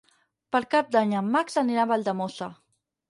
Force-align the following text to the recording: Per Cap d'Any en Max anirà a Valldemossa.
Per 0.55 0.61
Cap 0.71 0.89
d'Any 0.95 1.13
en 1.19 1.29
Max 1.35 1.59
anirà 1.63 1.85
a 1.85 1.91
Valldemossa. 1.93 2.49